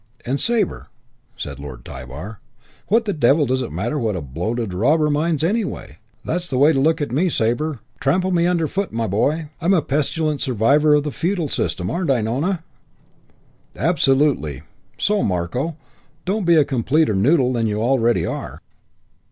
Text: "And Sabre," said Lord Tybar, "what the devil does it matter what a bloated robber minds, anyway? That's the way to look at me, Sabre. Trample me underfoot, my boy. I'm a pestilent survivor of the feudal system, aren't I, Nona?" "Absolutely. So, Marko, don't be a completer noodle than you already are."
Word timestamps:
"And 0.25 0.39
Sabre," 0.41 0.87
said 1.37 1.59
Lord 1.59 1.85
Tybar, 1.85 2.39
"what 2.87 3.05
the 3.05 3.13
devil 3.13 3.45
does 3.45 3.61
it 3.61 3.71
matter 3.71 3.99
what 3.99 4.15
a 4.15 4.21
bloated 4.21 4.73
robber 4.73 5.11
minds, 5.11 5.43
anyway? 5.43 5.99
That's 6.25 6.49
the 6.49 6.57
way 6.57 6.73
to 6.73 6.79
look 6.79 7.01
at 7.01 7.11
me, 7.11 7.29
Sabre. 7.29 7.81
Trample 7.99 8.31
me 8.31 8.47
underfoot, 8.47 8.91
my 8.91 9.05
boy. 9.05 9.51
I'm 9.61 9.75
a 9.75 9.81
pestilent 9.83 10.41
survivor 10.41 10.95
of 10.95 11.03
the 11.03 11.11
feudal 11.11 11.47
system, 11.47 11.91
aren't 11.91 12.09
I, 12.09 12.21
Nona?" 12.21 12.63
"Absolutely. 13.75 14.63
So, 14.97 15.21
Marko, 15.21 15.77
don't 16.25 16.45
be 16.45 16.55
a 16.55 16.65
completer 16.65 17.13
noodle 17.13 17.53
than 17.53 17.67
you 17.67 17.79
already 17.79 18.25
are." 18.25 18.63